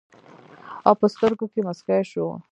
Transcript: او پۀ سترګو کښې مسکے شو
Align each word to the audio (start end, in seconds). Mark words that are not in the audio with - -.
او 0.87 0.93
پۀ 0.99 1.07
سترګو 1.13 1.45
کښې 1.51 1.61
مسکے 1.67 1.99
شو 2.11 2.25